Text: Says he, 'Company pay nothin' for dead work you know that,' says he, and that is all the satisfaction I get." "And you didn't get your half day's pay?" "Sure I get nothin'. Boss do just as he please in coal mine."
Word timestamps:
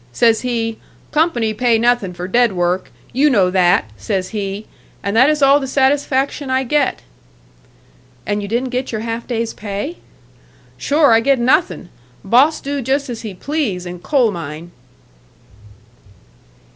Says 0.11 0.41
he, 0.41 0.79
'Company 1.11 1.53
pay 1.53 1.77
nothin' 1.77 2.15
for 2.15 2.27
dead 2.27 2.53
work 2.53 2.91
you 3.13 3.29
know 3.29 3.51
that,' 3.51 3.91
says 3.97 4.29
he, 4.29 4.65
and 5.03 5.15
that 5.15 5.29
is 5.29 5.43
all 5.43 5.59
the 5.59 5.67
satisfaction 5.67 6.49
I 6.49 6.63
get." 6.63 7.03
"And 8.25 8.41
you 8.41 8.47
didn't 8.47 8.69
get 8.71 8.91
your 8.91 9.01
half 9.01 9.27
day's 9.27 9.53
pay?" 9.53 9.97
"Sure 10.75 11.13
I 11.13 11.19
get 11.19 11.37
nothin'. 11.37 11.89
Boss 12.23 12.61
do 12.61 12.81
just 12.81 13.11
as 13.11 13.21
he 13.21 13.35
please 13.35 13.85
in 13.85 13.99
coal 13.99 14.31
mine." 14.31 14.71